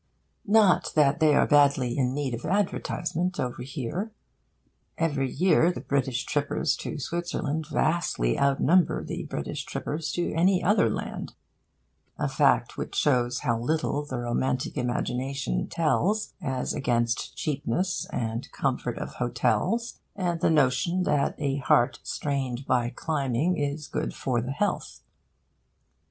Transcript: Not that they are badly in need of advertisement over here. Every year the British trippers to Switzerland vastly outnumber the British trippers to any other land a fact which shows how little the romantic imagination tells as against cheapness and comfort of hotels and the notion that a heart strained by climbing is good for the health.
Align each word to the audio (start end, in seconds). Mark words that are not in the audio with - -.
Not 0.47 0.93
that 0.95 1.19
they 1.19 1.35
are 1.35 1.45
badly 1.45 1.95
in 1.95 2.11
need 2.15 2.33
of 2.33 2.43
advertisement 2.43 3.39
over 3.39 3.61
here. 3.61 4.11
Every 4.97 5.29
year 5.29 5.71
the 5.71 5.79
British 5.79 6.23
trippers 6.25 6.75
to 6.77 6.97
Switzerland 6.97 7.67
vastly 7.71 8.35
outnumber 8.39 9.03
the 9.05 9.25
British 9.25 9.63
trippers 9.63 10.11
to 10.13 10.33
any 10.33 10.63
other 10.63 10.89
land 10.89 11.35
a 12.17 12.27
fact 12.27 12.77
which 12.77 12.95
shows 12.95 13.41
how 13.41 13.59
little 13.59 14.03
the 14.03 14.17
romantic 14.17 14.75
imagination 14.75 15.67
tells 15.67 16.33
as 16.41 16.73
against 16.73 17.37
cheapness 17.37 18.07
and 18.11 18.51
comfort 18.51 18.97
of 18.97 19.09
hotels 19.13 19.99
and 20.15 20.39
the 20.41 20.49
notion 20.49 21.03
that 21.03 21.35
a 21.37 21.57
heart 21.57 21.99
strained 22.01 22.65
by 22.65 22.89
climbing 22.89 23.55
is 23.55 23.85
good 23.87 24.15
for 24.15 24.41
the 24.41 24.49
health. 24.49 25.03